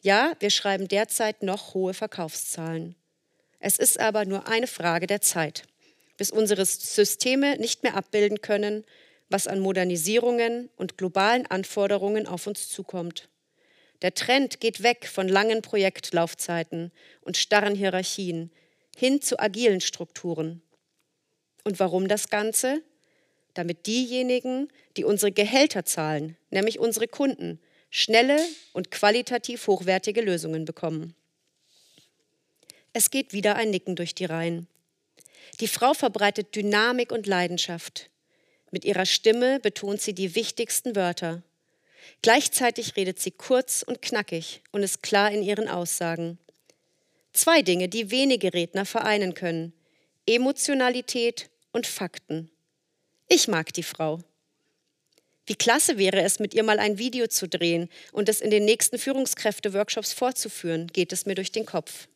Ja, 0.00 0.34
wir 0.40 0.50
schreiben 0.50 0.88
derzeit 0.88 1.42
noch 1.42 1.74
hohe 1.74 1.94
Verkaufszahlen. 1.94 2.96
Es 3.58 3.78
ist 3.78 4.00
aber 4.00 4.24
nur 4.24 4.48
eine 4.48 4.66
Frage 4.66 5.06
der 5.06 5.20
Zeit, 5.20 5.64
bis 6.16 6.30
unsere 6.30 6.64
Systeme 6.64 7.58
nicht 7.58 7.82
mehr 7.82 7.96
abbilden 7.96 8.40
können, 8.40 8.84
was 9.28 9.46
an 9.46 9.60
Modernisierungen 9.60 10.70
und 10.76 10.96
globalen 10.96 11.46
Anforderungen 11.46 12.26
auf 12.26 12.46
uns 12.46 12.68
zukommt. 12.68 13.28
Der 14.02 14.14
Trend 14.14 14.60
geht 14.60 14.82
weg 14.82 15.06
von 15.06 15.28
langen 15.28 15.60
Projektlaufzeiten 15.60 16.90
und 17.20 17.36
starren 17.36 17.74
Hierarchien 17.74 18.50
hin 18.96 19.20
zu 19.20 19.38
agilen 19.38 19.82
Strukturen. 19.82 20.62
Und 21.64 21.78
warum 21.78 22.08
das 22.08 22.30
Ganze? 22.30 22.82
damit 23.54 23.86
diejenigen, 23.86 24.68
die 24.96 25.04
unsere 25.04 25.32
Gehälter 25.32 25.84
zahlen, 25.84 26.36
nämlich 26.50 26.78
unsere 26.78 27.08
Kunden, 27.08 27.60
schnelle 27.90 28.38
und 28.72 28.90
qualitativ 28.90 29.66
hochwertige 29.66 30.20
Lösungen 30.20 30.64
bekommen. 30.64 31.14
Es 32.92 33.10
geht 33.10 33.32
wieder 33.32 33.56
ein 33.56 33.70
Nicken 33.70 33.96
durch 33.96 34.14
die 34.14 34.24
Reihen. 34.24 34.66
Die 35.60 35.68
Frau 35.68 35.94
verbreitet 35.94 36.54
Dynamik 36.54 37.12
und 37.12 37.26
Leidenschaft. 37.26 38.10
Mit 38.70 38.84
ihrer 38.84 39.06
Stimme 39.06 39.60
betont 39.60 40.00
sie 40.00 40.14
die 40.14 40.34
wichtigsten 40.34 40.96
Wörter. 40.96 41.42
Gleichzeitig 42.22 42.96
redet 42.96 43.20
sie 43.20 43.30
kurz 43.30 43.82
und 43.82 44.02
knackig 44.02 44.62
und 44.72 44.82
ist 44.82 45.02
klar 45.02 45.30
in 45.30 45.42
ihren 45.42 45.68
Aussagen. 45.68 46.38
Zwei 47.32 47.62
Dinge, 47.62 47.88
die 47.88 48.10
wenige 48.10 48.52
Redner 48.54 48.84
vereinen 48.84 49.34
können. 49.34 49.72
Emotionalität 50.26 51.50
und 51.72 51.86
Fakten. 51.86 52.50
Ich 53.28 53.48
mag 53.48 53.72
die 53.72 53.82
Frau. 53.82 54.20
Wie 55.46 55.54
klasse 55.54 55.98
wäre 55.98 56.22
es, 56.22 56.38
mit 56.38 56.54
ihr 56.54 56.62
mal 56.62 56.78
ein 56.78 56.98
Video 56.98 57.26
zu 57.26 57.48
drehen 57.48 57.88
und 58.12 58.28
es 58.28 58.40
in 58.40 58.50
den 58.50 58.64
nächsten 58.64 58.98
Führungskräfte-Workshops 58.98 60.12
vorzuführen, 60.12 60.86
geht 60.88 61.12
es 61.12 61.26
mir 61.26 61.34
durch 61.34 61.52
den 61.52 61.66
Kopf. 61.66 62.08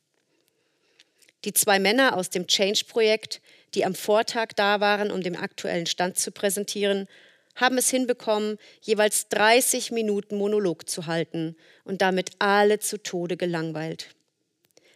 Die 1.45 1.53
zwei 1.53 1.79
Männer 1.79 2.17
aus 2.17 2.31
dem 2.31 2.47
Change-Projekt, 2.47 3.41
die 3.75 3.85
am 3.85 3.95
Vortag 3.95 4.49
da 4.57 4.81
waren, 4.81 5.11
um 5.11 5.23
den 5.23 5.37
aktuellen 5.37 5.87
Stand 5.87 6.17
zu 6.17 6.31
präsentieren, 6.31 7.09
haben 7.55 7.79
es 7.79 7.91
hinbekommen, 7.91 8.59
jeweils 8.81 9.29
30 9.29 9.91
Minuten 9.91 10.37
Monolog 10.37 10.89
zu 10.89 11.07
halten 11.07 11.57
und 11.85 12.03
damit 12.03 12.31
alle 12.39 12.79
zu 12.79 13.03
Tode 13.03 13.37
gelangweilt. 13.37 14.09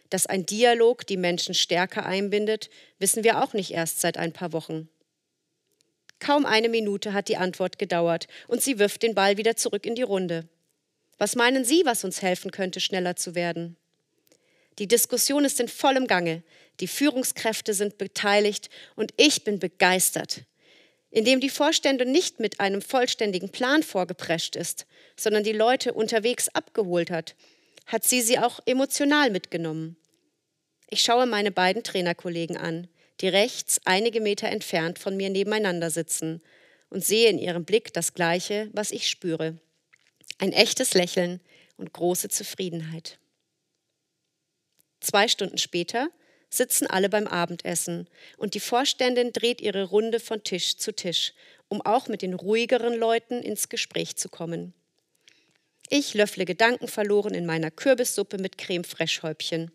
Dass 0.09 0.25
ein 0.25 0.45
Dialog 0.45 1.05
die 1.05 1.17
Menschen 1.17 1.53
stärker 1.53 2.05
einbindet, 2.05 2.69
wissen 2.97 3.23
wir 3.23 3.43
auch 3.43 3.53
nicht 3.53 3.71
erst 3.71 4.01
seit 4.01 4.17
ein 4.17 4.33
paar 4.33 4.53
Wochen. 4.53 4.89
Kaum 6.19 6.45
eine 6.45 6.69
Minute 6.69 7.13
hat 7.13 7.29
die 7.29 7.37
Antwort 7.37 7.79
gedauert 7.79 8.27
und 8.47 8.61
sie 8.61 8.77
wirft 8.77 9.03
den 9.03 9.15
Ball 9.15 9.37
wieder 9.37 9.55
zurück 9.55 9.85
in 9.85 9.95
die 9.95 10.03
Runde. 10.03 10.47
Was 11.17 11.35
meinen 11.35 11.65
Sie, 11.65 11.83
was 11.85 12.03
uns 12.03 12.21
helfen 12.21 12.51
könnte, 12.51 12.79
schneller 12.79 13.15
zu 13.15 13.35
werden? 13.35 13.77
Die 14.79 14.87
Diskussion 14.87 15.43
ist 15.43 15.59
in 15.59 15.67
vollem 15.67 16.07
Gange. 16.07 16.43
Die 16.79 16.87
Führungskräfte 16.87 17.73
sind 17.73 17.97
beteiligt 17.97 18.69
und 18.95 19.13
ich 19.17 19.43
bin 19.43 19.59
begeistert. 19.59 20.43
Indem 21.11 21.41
die 21.41 21.49
Vorstände 21.49 22.05
nicht 22.05 22.39
mit 22.39 22.59
einem 22.59 22.81
vollständigen 22.81 23.49
Plan 23.49 23.83
vorgeprescht 23.83 24.55
ist, 24.55 24.85
sondern 25.17 25.43
die 25.43 25.53
Leute 25.53 25.93
unterwegs 25.93 26.47
abgeholt 26.49 27.11
hat, 27.11 27.35
hat 27.85 28.05
sie 28.05 28.21
sie 28.21 28.39
auch 28.39 28.59
emotional 28.65 29.31
mitgenommen. 29.31 29.97
Ich 30.89 31.01
schaue 31.01 31.25
meine 31.25 31.51
beiden 31.51 31.83
Trainerkollegen 31.83 32.55
an 32.55 32.87
die 33.21 33.27
rechts 33.27 33.81
einige 33.85 34.21
Meter 34.21 34.47
entfernt 34.47 34.99
von 34.99 35.17
mir 35.17 35.29
nebeneinander 35.29 35.89
sitzen 35.89 36.41
und 36.89 37.03
sehe 37.03 37.29
in 37.29 37.37
ihrem 37.37 37.65
Blick 37.65 37.93
das 37.93 38.13
Gleiche, 38.13 38.69
was 38.73 38.91
ich 38.91 39.07
spüre. 39.07 39.57
Ein 40.37 40.53
echtes 40.53 40.93
Lächeln 40.93 41.41
und 41.77 41.93
große 41.93 42.29
Zufriedenheit. 42.29 43.19
Zwei 44.99 45.27
Stunden 45.27 45.57
später 45.57 46.09
sitzen 46.49 46.87
alle 46.87 47.09
beim 47.09 47.27
Abendessen 47.27 48.09
und 48.37 48.53
die 48.53 48.59
Vorständin 48.59 49.31
dreht 49.33 49.61
ihre 49.61 49.83
Runde 49.85 50.19
von 50.19 50.43
Tisch 50.43 50.77
zu 50.77 50.93
Tisch, 50.93 51.33
um 51.67 51.81
auch 51.81 52.07
mit 52.07 52.21
den 52.21 52.33
ruhigeren 52.33 52.95
Leuten 52.95 53.41
ins 53.41 53.69
Gespräch 53.69 54.15
zu 54.15 54.29
kommen. 54.29 54.73
Ich 55.89 56.13
löffle 56.13 56.45
gedankenverloren 56.45 57.33
in 57.33 57.45
meiner 57.45 57.71
Kürbissuppe 57.71 58.37
mit 58.37 58.57
Creme-Fraiche-Häubchen. 58.57 59.71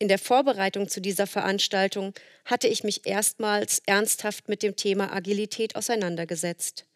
In 0.00 0.08
der 0.08 0.18
Vorbereitung 0.18 0.88
zu 0.88 1.00
dieser 1.00 1.26
Veranstaltung 1.26 2.14
hatte 2.44 2.68
ich 2.68 2.84
mich 2.84 3.06
erstmals 3.06 3.82
ernsthaft 3.86 4.48
mit 4.48 4.62
dem 4.62 4.76
Thema 4.76 5.12
Agilität 5.12 5.74
auseinandergesetzt. 5.74 6.86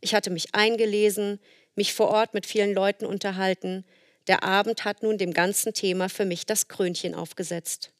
Ich 0.00 0.14
hatte 0.14 0.30
mich 0.30 0.54
eingelesen, 0.54 1.38
mich 1.76 1.94
vor 1.94 2.08
Ort 2.08 2.34
mit 2.34 2.46
vielen 2.46 2.74
Leuten 2.74 3.06
unterhalten. 3.06 3.84
Der 4.26 4.42
Abend 4.42 4.84
hat 4.84 5.04
nun 5.04 5.18
dem 5.18 5.32
ganzen 5.32 5.72
Thema 5.72 6.08
für 6.08 6.24
mich 6.24 6.46
das 6.46 6.66
Krönchen 6.66 7.14
aufgesetzt. 7.14 7.92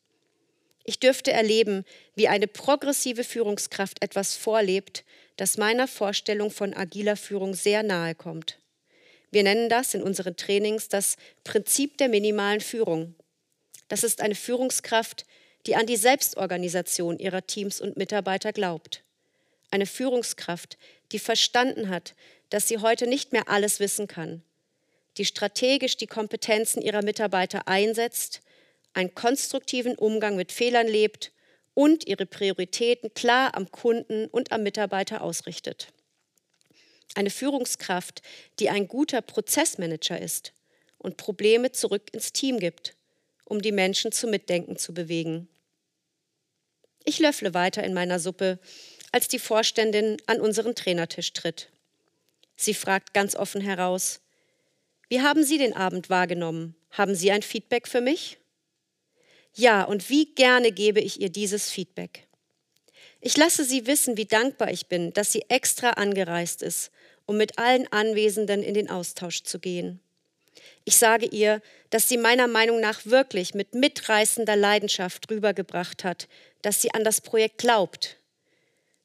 Ich 0.83 0.99
dürfte 0.99 1.33
erleben, 1.33 1.85
wie 2.17 2.29
eine 2.29 2.49
progressive 2.49 3.23
Führungskraft 3.23 4.03
etwas 4.03 4.35
vorlebt, 4.35 5.05
das 5.37 5.57
meiner 5.57 5.87
Vorstellung 5.87 6.51
von 6.51 6.75
agiler 6.75 7.17
Führung 7.17 7.55
sehr 7.55 7.83
nahe 7.85 8.15
kommt. 8.15 8.59
Wir 9.31 9.43
nennen 9.45 9.69
das 9.69 9.95
in 9.95 10.03
unseren 10.03 10.37
Trainings 10.37 10.89
das 10.89 11.17
Prinzip 11.45 11.99
der 11.99 12.09
minimalen 12.09 12.61
Führung. 12.61 13.15
Das 13.89 14.05
ist 14.05 14.21
eine 14.21 14.35
Führungskraft, 14.35 15.25
die 15.67 15.75
an 15.75 15.87
die 15.87 15.97
Selbstorganisation 15.97 17.19
ihrer 17.19 17.47
Teams 17.47 17.81
und 17.81 17.97
Mitarbeiter 17.97 18.53
glaubt. 18.53 19.03
Eine 19.71 19.87
Führungskraft, 19.87 20.79
die 21.13 21.19
verstanden 21.19 21.89
hat, 21.89 22.15
dass 22.51 22.69
sie 22.69 22.79
heute 22.79 23.07
nicht 23.07 23.33
mehr 23.33 23.49
alles 23.49 23.81
wissen 23.81 24.07
kann, 24.07 24.43
die 25.17 25.25
strategisch 25.25 25.97
die 25.97 26.07
Kompetenzen 26.07 26.81
ihrer 26.81 27.03
Mitarbeiter 27.03 27.67
einsetzt, 27.67 28.41
einen 28.95 29.15
konstruktiven 29.15 29.97
Umgang 29.97 30.37
mit 30.37 30.53
Fehlern 30.53 30.87
lebt 30.87 31.33
und 31.75 32.07
ihre 32.07 32.27
Prioritäten 32.27 33.13
klar 33.15 33.55
am 33.55 33.71
Kunden 33.71 34.27
und 34.27 34.53
am 34.53 34.63
Mitarbeiter 34.63 35.23
ausrichtet. 35.23 35.89
Eine 37.15 37.31
Führungskraft, 37.31 38.23
die 38.59 38.71
ein 38.71 38.89
guter 38.89 39.23
Prozessmanager 39.23 40.21
ist 40.21 40.53
und 40.99 41.17
Probleme 41.17 41.73
zurück 41.73 42.11
ins 42.13 42.33
Team 42.33 42.59
gibt 42.59 42.95
um 43.49 43.63
die 43.63 43.73
Menschen 43.73 44.13
zum 44.13 44.31
Mitdenken 44.31 44.77
zu 44.77 44.93
bewegen. 44.93 45.49
Ich 47.05 47.19
löffle 47.19 47.55
weiter 47.55 47.83
in 47.83 47.95
meiner 47.95 48.19
Suppe, 48.19 48.59
als 49.13 49.29
die 49.29 49.39
Vorständin 49.39 50.19
an 50.27 50.41
unseren 50.41 50.75
Trainertisch 50.75 51.33
tritt. 51.33 51.71
Sie 52.57 52.75
fragt 52.75 53.15
ganz 53.15 53.35
offen 53.35 53.61
heraus, 53.61 54.21
wie 55.09 55.23
haben 55.23 55.43
Sie 55.43 55.57
den 55.57 55.75
Abend 55.75 56.11
wahrgenommen? 56.11 56.77
Haben 56.91 57.15
Sie 57.15 57.31
ein 57.31 57.41
Feedback 57.41 57.89
für 57.89 58.03
mich? 58.03 58.39
Ja, 59.55 59.85
und 59.85 60.11
wie 60.11 60.35
gerne 60.35 60.71
gebe 60.71 61.01
ich 61.01 61.21
ihr 61.21 61.31
dieses 61.31 61.71
Feedback. 61.71 62.29
Ich 63.21 63.37
lasse 63.37 63.65
sie 63.65 63.87
wissen, 63.87 64.17
wie 64.17 64.27
dankbar 64.27 64.71
ich 64.71 64.87
bin, 64.87 65.13
dass 65.13 65.33
sie 65.33 65.47
extra 65.49 65.91
angereist 65.91 66.63
ist, 66.63 66.91
um 67.27 67.37
mit 67.37 67.59
allen 67.59 67.91
Anwesenden 67.91 68.63
in 68.63 68.75
den 68.75 68.91
Austausch 68.91 69.43
zu 69.43 69.59
gehen. 69.59 70.01
Ich 70.85 70.97
sage 70.97 71.27
ihr, 71.27 71.61
dass 71.91 72.09
sie 72.09 72.17
meiner 72.17 72.47
Meinung 72.47 72.81
nach 72.81 73.07
wirklich 73.07 73.55
mit 73.55 73.75
mitreißender 73.75 74.57
Leidenschaft 74.57 75.31
rübergebracht 75.31 76.05
hat, 76.05 76.29
dass 76.63 76.83
sie 76.83 76.93
an 76.95 77.05
das 77.05 77.21
Projekt 77.21 77.59
glaubt, 77.59 78.17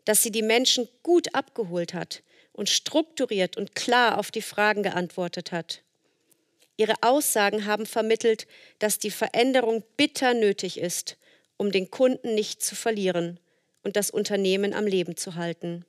dass 0.06 0.22
sie 0.22 0.32
die 0.32 0.42
Menschen 0.42 0.88
gut 1.02 1.34
abgeholt 1.34 1.94
hat 1.94 2.24
und 2.52 2.70
strukturiert 2.70 3.58
und 3.58 3.76
klar 3.76 4.18
auf 4.18 4.32
die 4.32 4.42
Fragen 4.42 4.84
geantwortet 4.84 5.52
hat. 5.52 5.82
Ihre 6.78 6.96
Aussagen 7.02 7.66
haben 7.66 7.86
vermittelt, 7.86 8.48
dass 8.80 8.98
die 9.00 9.12
Veränderung 9.12 9.84
bitter 9.96 10.34
nötig 10.34 10.80
ist, 10.80 11.18
um 11.58 11.72
den 11.72 11.92
Kunden 11.92 12.34
nicht 12.34 12.64
zu 12.64 12.76
verlieren 12.76 13.40
und 13.84 13.96
das 13.96 14.10
Unternehmen 14.10 14.74
am 14.74 14.88
Leben 14.88 15.16
zu 15.16 15.36
halten. 15.36 15.86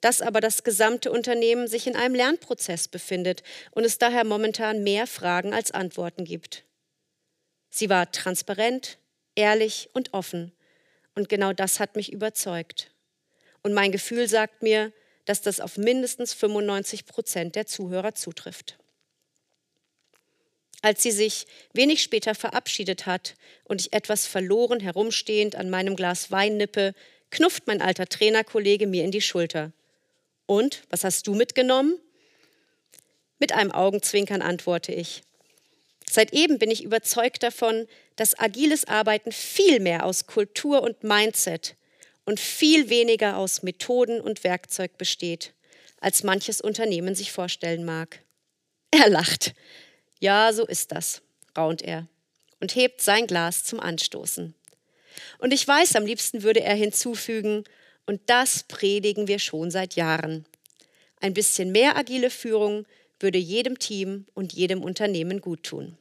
Dass 0.00 0.22
aber 0.22 0.40
das 0.40 0.64
gesamte 0.64 1.10
Unternehmen 1.10 1.68
sich 1.68 1.86
in 1.86 1.96
einem 1.96 2.14
Lernprozess 2.14 2.88
befindet 2.88 3.42
und 3.72 3.84
es 3.84 3.98
daher 3.98 4.24
momentan 4.24 4.82
mehr 4.82 5.06
Fragen 5.06 5.52
als 5.52 5.70
Antworten 5.70 6.24
gibt. 6.24 6.64
Sie 7.70 7.88
war 7.88 8.10
transparent, 8.10 8.98
ehrlich 9.34 9.90
und 9.92 10.12
offen. 10.14 10.52
Und 11.14 11.28
genau 11.28 11.52
das 11.52 11.80
hat 11.80 11.96
mich 11.96 12.12
überzeugt. 12.12 12.92
Und 13.62 13.74
mein 13.74 13.92
Gefühl 13.92 14.28
sagt 14.28 14.62
mir, 14.62 14.92
dass 15.24 15.42
das 15.42 15.60
auf 15.60 15.76
mindestens 15.76 16.32
95 16.34 17.06
Prozent 17.06 17.54
der 17.54 17.66
Zuhörer 17.66 18.14
zutrifft. 18.14 18.78
Als 20.82 21.02
sie 21.02 21.10
sich 21.10 21.46
wenig 21.72 22.02
später 22.02 22.34
verabschiedet 22.34 23.04
hat 23.04 23.34
und 23.64 23.82
ich 23.82 23.92
etwas 23.92 24.26
verloren 24.26 24.80
herumstehend 24.80 25.56
an 25.56 25.68
meinem 25.68 25.94
Glas 25.94 26.30
Wein 26.30 26.56
nippe, 26.56 26.94
knufft 27.30 27.66
mein 27.66 27.82
alter 27.82 28.06
Trainerkollege 28.06 28.86
mir 28.86 29.04
in 29.04 29.10
die 29.10 29.20
Schulter. 29.20 29.72
Und, 30.50 30.82
was 30.90 31.04
hast 31.04 31.28
du 31.28 31.34
mitgenommen? 31.36 31.96
Mit 33.38 33.52
einem 33.52 33.70
Augenzwinkern 33.70 34.42
antworte 34.42 34.90
ich. 34.90 35.22
Seit 36.10 36.32
eben 36.32 36.58
bin 36.58 36.72
ich 36.72 36.82
überzeugt 36.82 37.44
davon, 37.44 37.86
dass 38.16 38.36
agiles 38.36 38.84
Arbeiten 38.88 39.30
viel 39.30 39.78
mehr 39.78 40.04
aus 40.04 40.26
Kultur 40.26 40.82
und 40.82 41.04
Mindset 41.04 41.76
und 42.24 42.40
viel 42.40 42.90
weniger 42.90 43.36
aus 43.36 43.62
Methoden 43.62 44.20
und 44.20 44.42
Werkzeug 44.42 44.98
besteht, 44.98 45.54
als 46.00 46.24
manches 46.24 46.60
Unternehmen 46.60 47.14
sich 47.14 47.30
vorstellen 47.30 47.84
mag. 47.84 48.20
Er 48.90 49.08
lacht. 49.08 49.54
Ja, 50.18 50.52
so 50.52 50.66
ist 50.66 50.90
das, 50.90 51.22
raunt 51.56 51.80
er 51.80 52.08
und 52.58 52.74
hebt 52.74 53.02
sein 53.02 53.28
Glas 53.28 53.62
zum 53.62 53.78
Anstoßen. 53.78 54.52
Und 55.38 55.52
ich 55.52 55.68
weiß, 55.68 55.94
am 55.94 56.06
liebsten 56.06 56.42
würde 56.42 56.60
er 56.60 56.74
hinzufügen, 56.74 57.62
und 58.06 58.20
das 58.26 58.64
predigen 58.64 59.28
wir 59.28 59.38
schon 59.38 59.70
seit 59.70 59.94
Jahren. 59.94 60.44
Ein 61.20 61.34
bisschen 61.34 61.70
mehr 61.70 61.96
agile 61.96 62.30
Führung 62.30 62.86
würde 63.18 63.38
jedem 63.38 63.78
Team 63.78 64.26
und 64.34 64.52
jedem 64.52 64.82
Unternehmen 64.82 65.40
gut 65.40 65.62
tun. 65.64 65.96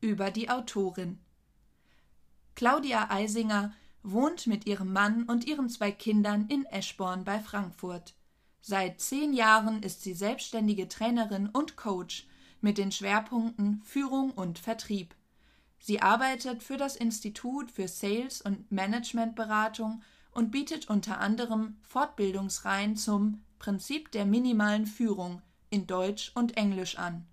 Über 0.00 0.30
die 0.30 0.50
Autorin. 0.50 1.18
Claudia 2.54 3.10
Eisinger 3.10 3.72
wohnt 4.02 4.46
mit 4.46 4.66
ihrem 4.66 4.92
Mann 4.92 5.24
und 5.24 5.46
ihren 5.46 5.68
zwei 5.68 5.90
Kindern 5.90 6.48
in 6.48 6.64
Eschborn 6.66 7.24
bei 7.24 7.38
Frankfurt. 7.38 8.14
Seit 8.64 9.00
zehn 9.00 9.32
Jahren 9.32 9.82
ist 9.82 10.02
sie 10.02 10.14
selbstständige 10.14 10.86
Trainerin 10.86 11.48
und 11.48 11.76
Coach 11.76 12.28
mit 12.60 12.78
den 12.78 12.92
Schwerpunkten 12.92 13.82
Führung 13.84 14.30
und 14.30 14.60
Vertrieb. 14.60 15.16
Sie 15.80 16.00
arbeitet 16.00 16.62
für 16.62 16.76
das 16.76 16.94
Institut 16.94 17.72
für 17.72 17.88
Sales- 17.88 18.40
und 18.40 18.70
Managementberatung 18.70 20.00
und 20.30 20.52
bietet 20.52 20.88
unter 20.88 21.18
anderem 21.18 21.76
Fortbildungsreihen 21.82 22.94
zum 22.94 23.42
Prinzip 23.58 24.12
der 24.12 24.26
minimalen 24.26 24.86
Führung 24.86 25.42
in 25.68 25.88
Deutsch 25.88 26.30
und 26.36 26.56
Englisch 26.56 26.98
an. 26.98 27.26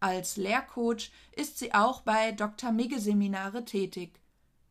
Als 0.00 0.36
Lehrcoach 0.36 1.10
ist 1.34 1.58
sie 1.58 1.72
auch 1.72 2.02
bei 2.02 2.32
Dr. 2.32 2.72
Migge 2.72 3.00
Seminare 3.00 3.64
tätig. 3.64 4.20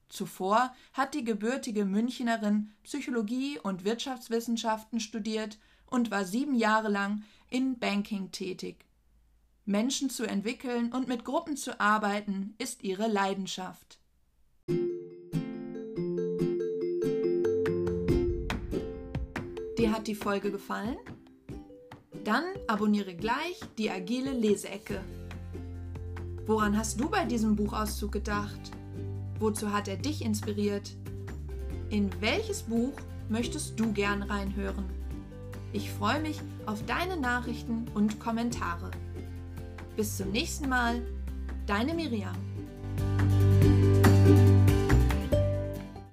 Zuvor 0.10 0.75
hat 0.93 1.15
die 1.15 1.23
gebürtige 1.23 1.86
Münchnerin 1.86 2.71
Psychologie 2.83 3.57
und 3.57 3.83
Wirtschaftswissenschaften 3.83 4.99
studiert 4.99 5.57
und 5.89 6.12
war 6.12 6.26
sieben 6.26 6.56
Jahre 6.56 6.89
lang 6.89 7.23
in 7.50 7.80
Banking 7.80 8.32
tätig. 8.32 8.86
Menschen 9.65 10.10
zu 10.10 10.26
entwickeln 10.26 10.93
und 10.93 11.08
mit 11.08 11.26
Gruppen 11.26 11.58
zu 11.58 11.80
arbeiten 11.80 12.56
ist 12.58 12.84
ihre 12.84 13.08
Leidenschaft. 13.08 14.00
Dir 19.78 19.91
hat 19.91 20.08
die 20.08 20.15
Folge 20.15 20.52
gefallen? 20.52 20.97
Dann 22.23 22.45
abonniere 22.67 23.13
gleich 23.13 23.60
die 23.78 23.89
agile 23.89 24.32
Leseecke. 24.32 25.02
Woran 26.45 26.78
hast 26.78 27.00
du 27.00 27.10
bei 27.10 27.26
diesem 27.26 27.56
Buchauszug 27.56 28.12
gedacht? 28.12 28.71
Wozu 29.39 29.71
hat 29.71 29.88
er 29.88 29.97
dich 29.97 30.23
inspiriert? 30.23 30.95
In 31.89 32.10
welches 32.21 32.63
Buch 32.63 32.93
möchtest 33.30 33.80
du 33.80 33.91
gern 33.91 34.23
reinhören? 34.23 34.96
Ich 35.73 35.91
freue 35.91 36.21
mich 36.21 36.39
auf 36.65 36.86
deine 36.86 37.17
Nachrichten 37.17 37.88
und 37.93 38.19
Kommentare. 38.19 38.91
Bis 39.95 40.17
zum 40.17 40.32
nächsten 40.32 40.69
Mal, 40.69 41.01
deine 41.65 41.93
Miriam. 41.93 42.36